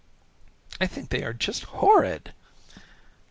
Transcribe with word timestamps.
"I 0.79 0.87
think 0.87 1.09
they 1.09 1.23
are 1.23 1.31
just 1.31 1.63
horrid." 1.65 2.33